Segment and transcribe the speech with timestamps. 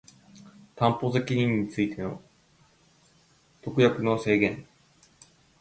[0.73, 2.23] 担保責任についての
[3.61, 4.65] 特約の制限